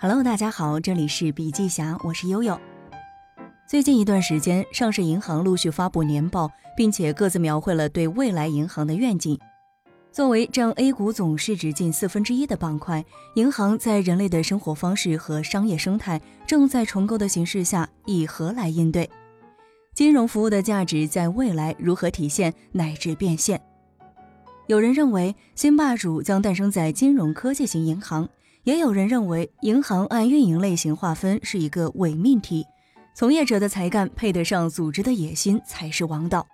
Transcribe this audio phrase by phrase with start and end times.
[0.00, 2.56] Hello，大家好，这里是笔记侠，我是悠悠。
[3.66, 9.36] 最近一段时间，上市银行陆续发布年报，并且各自描绘了对未来银行的愿景。
[10.12, 13.04] 作为占 A 股总市值近四分之一的板块，
[13.34, 19.10] 银行在人类的生活方式和商业生态正在重构的形势下，以何来应对？
[19.94, 23.60] 金融服务的价值在未来如何体现乃至变现？
[24.68, 28.28] 有人认为新霸主将诞生在金融科技型银行，
[28.68, 32.66] 也有人认为银行按运营类型划分是一个伪命题，
[33.14, 36.46] 从业者的才干配得上组织的野心才是王道。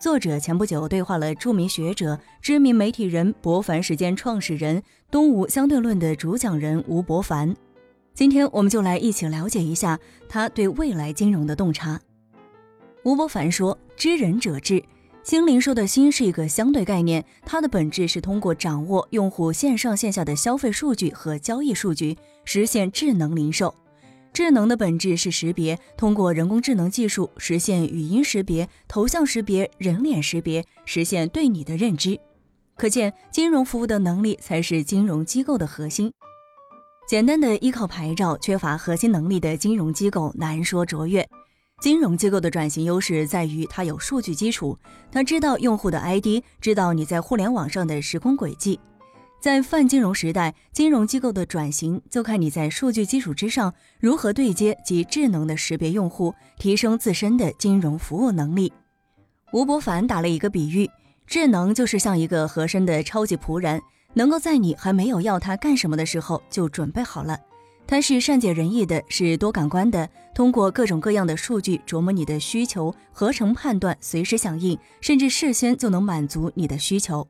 [0.00, 7.54] 作者前不久对话了著名学者、知名媒体人博凡时间创始人、东吴相对论的主讲人吴伯凡。
[8.14, 10.00] 今天我们就来一起了解一下
[10.30, 12.00] 他对未来金融的洞察。
[13.02, 14.82] 吴伯凡说：“知人者智，
[15.24, 23.74] 新零售的新是一个相对概念，它的本质是通过掌握用户线上线下的消费数据和交易数据，实现智能零售。”
[24.34, 32.20] 智能的本质是识别，通过人工智能技术实现语音识别、头像识别、人脸识别，实现对你的认知。
[32.76, 36.12] 可见，金融服务的能力才是金融机构的核心。
[37.08, 41.26] 简单的依靠牌照、缺乏核心能力的金融机构难说卓越。
[41.84, 44.78] 金融机构的转型优势在于它有数据基础，
[45.12, 48.80] 它知道用户的 ID，知道你在互联网上的时空轨迹。
[49.38, 58.72] 在泛金融时代，金融机构的转型就看你在数据基础之上如何对接及智能的识别用户，提升自身的金融服务能力。
[59.52, 60.88] 吴伯凡打了一个比喻，
[61.26, 63.78] 智能就是像一个合身的超级仆人，
[64.14, 67.38] 能够在你还没有要他干什么的时候就准备好了。
[67.86, 77.26] 它是善解人意的，是多感官的，通过各种各样的数据琢磨你的需求，合成判断，随时响应，甚至事先就能满足你的需求。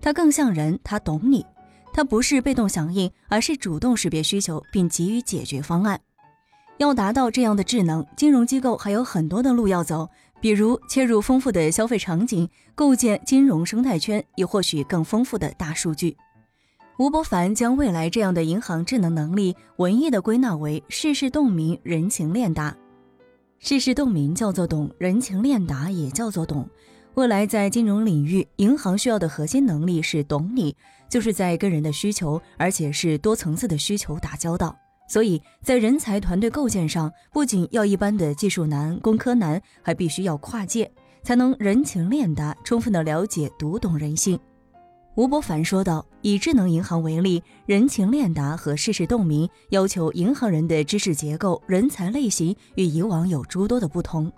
[0.00, 1.44] 它更像人，它懂你，
[1.92, 6.00] 它不是被动响应，而是主动识别需求并给予解决方案。
[6.78, 10.08] 要达到这样的智能，金融机构还有很多的路要走，
[10.40, 16.16] 比如切入丰富的消费场景，构建金融生态圈，也或许更丰富的大数据。
[17.02, 22.72] 吴伯凡将未来这样的银行智能能力文艺的归纳为世事洞明，人情练达。
[23.58, 26.64] 世事洞明叫做懂，人情练达也叫做懂。
[27.14, 30.76] 未来在金融领域，银行需要的核心能力是懂你，
[31.08, 34.72] 就是在跟人的需求，而且是多层次的需求打交道。
[35.08, 40.88] 所以在人才团队构建上，不仅要一般的技术难、工科难，还必须要跨界，
[41.24, 44.38] 才能人情练达，充分的了解、读懂人性。
[45.14, 54.32] 吴伯凡说道：“以智能银行为例，人情练达和世事洞明，要求银行人的知识结构、人才类型与以往有诸多的不同。”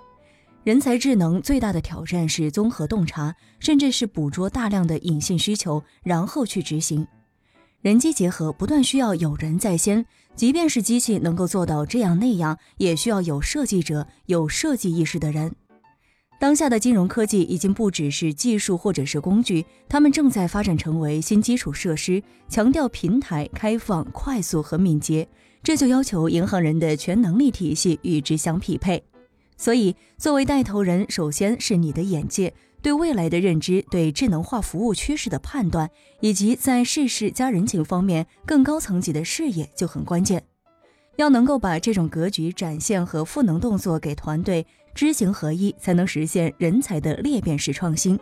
[0.64, 7.06] 人才智能最大的挑战是综合洞察，甚至是捕捉大量的隐性需求，然后去执行。
[7.80, 10.04] 人机结合不断需要有人在先，
[10.34, 15.54] 即便是机器能够做到这样那样，也需要有设计者、有设计意识的人。
[16.38, 25.26] 当下的金融科技已经不只是技术或者是工具，它们正在发展成为新基础设施，强调平台开放、快速和敏捷，
[25.62, 29.02] 这就要求银行人的全能力体系与之相匹配。
[29.56, 32.52] 所以，作为带头人，首先是你的眼界、
[32.82, 35.88] 对未来的认知、对智能化服务趋势的判断，
[36.20, 40.44] 以及在事事加人情方面更高层级的视野就很关键。
[41.16, 48.18] 要能够把这种格局展现和赋能动作给团队，知行合一，才能实现人才的裂变式创新。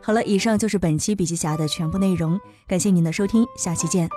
[0.00, 4.08] 好了，以上就是本期笔记侠的全部内容，感谢您的收听，下期见。